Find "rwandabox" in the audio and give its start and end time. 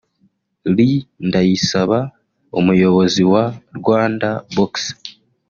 3.77-4.73